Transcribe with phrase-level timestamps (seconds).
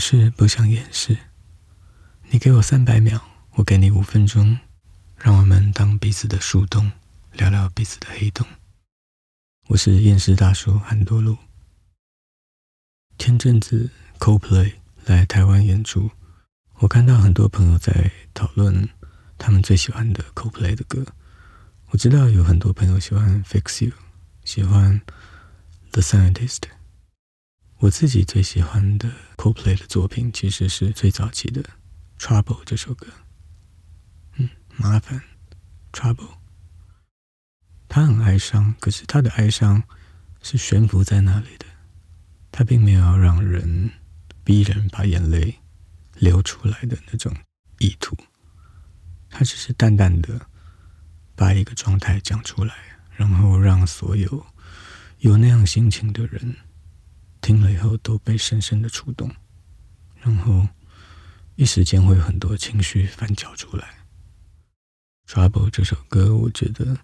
[0.00, 1.18] 是不想掩饰，
[2.30, 3.20] 你给我三百秒，
[3.56, 4.58] 我给你五分钟，
[5.18, 6.90] 让我们当彼此的树洞，
[7.34, 8.46] 聊聊彼此的黑洞。
[9.66, 11.36] 我是厌世大叔韩多路。
[13.18, 14.72] 前阵子 CoPlay
[15.04, 16.10] 来台湾演出，
[16.76, 18.88] 我看到很多朋友在讨论
[19.36, 21.04] 他们最喜欢的 CoPlay 的歌。
[21.90, 23.92] 我知道有很多朋友喜欢 Fix You，
[24.44, 25.02] 喜欢
[25.92, 26.62] The Scientist。
[27.80, 31.62] 我自己最喜欢的 CoPlay 的作品，其实是最早期的
[32.18, 33.06] 《Trouble》这首歌。
[34.36, 35.22] 嗯，麻烦
[35.90, 36.34] ，Trouble。
[37.88, 39.82] 他很哀伤，可是他的哀伤
[40.42, 41.64] 是悬浮在那里的。
[42.52, 43.90] 他并没有要让人
[44.44, 45.58] 逼人把眼泪
[46.16, 47.34] 流出来的那种
[47.78, 48.14] 意图，
[49.30, 50.48] 他只是淡淡的
[51.34, 52.74] 把一个状态讲出来，
[53.16, 54.46] 然后让所有
[55.20, 56.56] 有那样心情的人。
[57.50, 59.28] 听了以后都被深深的触动，
[60.20, 60.68] 然后
[61.56, 63.98] 一时间会有很多情绪翻搅出来。
[65.28, 66.96] 《Trouble》这首歌，我觉得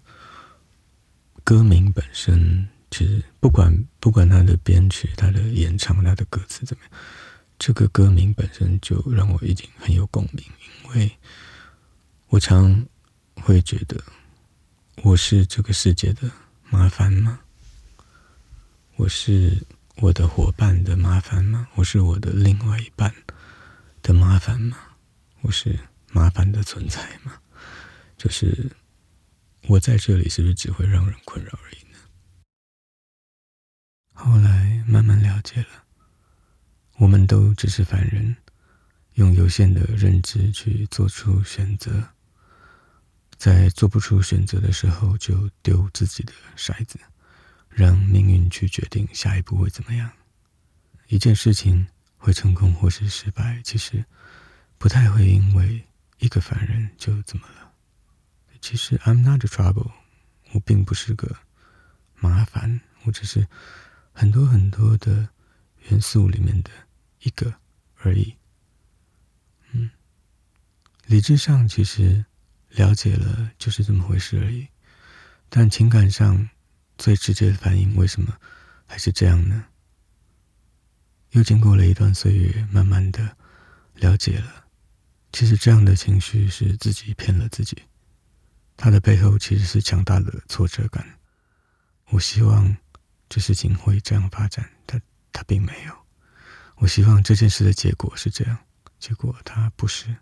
[1.43, 6.91] 歌名本身其实不管不管它的编曲、它的演唱、它的歌词怎么样，
[7.59, 10.41] 这个歌名本身就让我已经很有共鸣，
[10.85, 11.11] 因为
[12.27, 12.87] 我常
[13.35, 14.01] 会觉得
[15.03, 16.31] 我是这个世界的
[16.69, 17.37] 麻烦吗？
[18.95, 19.61] 我是。
[19.99, 21.67] 我的伙伴的麻烦吗？
[21.73, 23.11] 我是我的另外一半
[24.03, 24.77] 的麻烦吗？
[25.41, 25.79] 我是
[26.11, 27.33] 麻烦的存在吗？
[28.15, 28.69] 就是
[29.63, 31.97] 我在这里，是不是只会让人困扰而已呢？
[34.13, 35.83] 后来慢慢了解了，
[36.97, 38.35] 我们都只是凡人，
[39.15, 42.09] 用有限的认知去做出选择，
[43.35, 46.99] 在做不出选择的时候，就丢自己的骰子。
[47.77, 50.11] 让命运去决定下一步会怎么样。
[51.09, 51.85] 一件事情
[52.17, 54.03] 会成功或是失败，其实
[54.79, 55.85] 不太会因为
[56.17, 57.71] 一个凡人就怎么了。
[58.59, 59.91] 其实 I'm not a trouble，
[60.53, 61.37] 我并不是个
[62.15, 63.47] 麻烦，我只是
[64.11, 65.29] 很多很多的
[65.89, 66.71] 元素里面的
[67.21, 67.53] 一个
[67.97, 68.35] 而已。
[69.73, 69.91] 嗯，
[71.05, 72.25] 理智上其实
[72.71, 74.67] 了解了就是这么回事而已，
[75.47, 76.49] 但情感上。
[76.97, 78.37] 最直接的反应，为什么
[78.85, 79.65] 还是这样呢？
[81.31, 83.37] 又经过了一段岁月，慢慢的
[83.95, 84.65] 了解了，
[85.31, 87.77] 其实这样的情绪是自己骗了自己。
[88.75, 91.19] 它的背后其实是强大的挫折感。
[92.09, 92.77] 我希望
[93.27, 95.01] 这事情会这样发展，但
[95.33, 95.93] 它并没有。
[96.75, 98.57] 我希望这件事的结果是这样，
[98.99, 100.15] 结果它不是。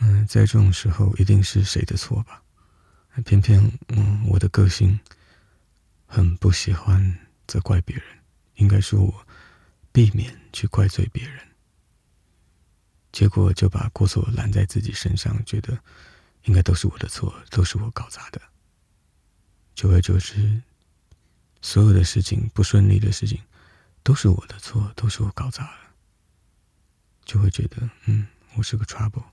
[0.00, 2.42] 嗯，在这种时候，一定是谁的错吧？
[3.24, 4.98] 偏偏，嗯，我的个性。
[6.14, 8.04] 很不喜欢责怪别人，
[8.54, 9.26] 应该说我
[9.90, 11.44] 避免去怪罪别人，
[13.10, 15.76] 结果就把过错揽在自己身上，觉得
[16.44, 18.40] 应该都是我的错，都是我搞砸的。
[19.74, 20.62] 久而久之，
[21.62, 23.42] 所有的事情不顺利的事情
[24.04, 25.96] 都是我的错，都是我搞砸了，
[27.24, 29.24] 就会觉得嗯，我是个 trouble，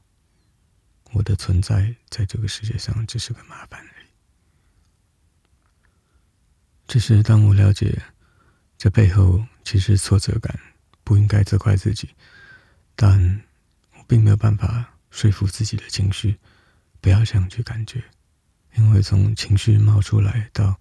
[1.11, 3.85] 我的存在在这个世界上只是个麻烦。
[6.91, 8.01] 只是当我了解
[8.77, 10.59] 这背后其实挫折感，
[11.05, 12.09] 不应该责怪自己，
[12.97, 13.41] 但
[13.93, 16.37] 我并没有办法说服自己的情绪
[16.99, 18.03] 不要这样去感觉，
[18.75, 20.77] 因为从情绪冒出来到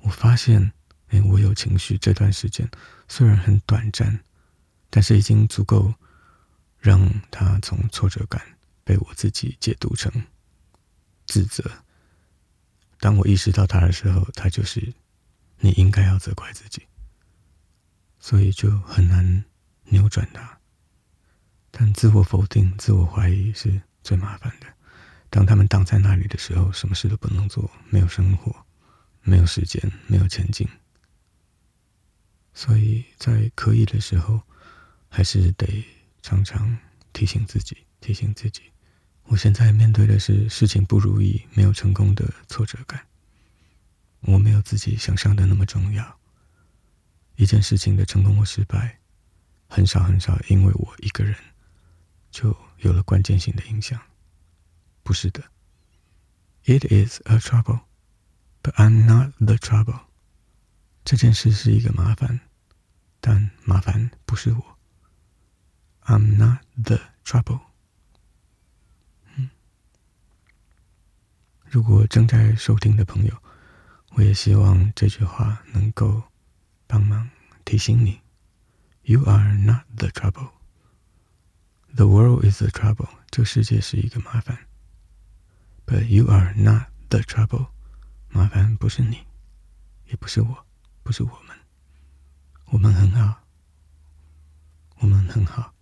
[0.00, 0.72] 我发现，
[1.10, 2.68] 哎，我有情绪这段时间
[3.06, 4.18] 虽然很短暂，
[4.90, 5.94] 但是已经足够
[6.80, 8.42] 让他从挫折感
[8.82, 10.10] 被我自己解读成
[11.26, 11.70] 自责。
[12.98, 14.92] 当我意识到他的时候，他就是。
[15.58, 16.82] 你应该要责怪自己，
[18.18, 19.44] 所以就很难
[19.84, 20.58] 扭转它。
[21.70, 24.66] 但自我否定、自我怀疑是最麻烦的。
[25.30, 28.54] 当他们挡在那里的时候，什么事都不能做，没有生活，
[29.22, 30.68] 没有时间，没有前进。
[32.52, 34.40] 所以在可以的时候，
[35.08, 35.84] 还是得
[36.22, 36.78] 常常
[37.12, 38.62] 提醒自己，提醒自己，
[39.24, 43.04] 我现在面对的是事情不如意、没有成功的挫折感。
[44.26, 46.18] 我没有自己想象的那么重要。
[47.36, 49.00] 一件事情的成功或失败，
[49.68, 51.36] 很少很少，因为我一个人
[52.30, 54.00] 就有了关键性的影响。
[55.02, 55.42] 不是的
[56.64, 57.80] ，It is a trouble,
[58.62, 60.00] but I'm not the trouble。
[61.04, 62.40] 这件事是一个麻烦，
[63.20, 64.78] 但麻烦不是我。
[66.04, 67.60] I'm not the trouble。
[69.36, 69.50] 嗯，
[71.64, 73.43] 如果正在收听的朋友。
[74.16, 76.22] 我也希望这句话能够
[76.86, 77.28] 帮忙
[77.64, 78.20] 提醒你
[79.02, 80.50] you are not the trouble
[81.96, 84.56] the world is the trouble 这世界是一个麻烦
[85.84, 87.66] but you are not the trouble
[88.28, 89.18] 麻烦不是你
[90.06, 90.64] 也不是我
[91.02, 91.56] 不是我们
[92.66, 93.42] 我们很好
[94.98, 95.73] 我们很好